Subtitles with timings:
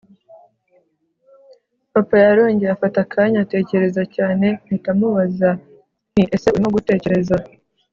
[1.93, 5.49] papa yarongeye afata akanya atekereza cyane mpita mubaza
[6.11, 7.35] nti ese urimo gutekereza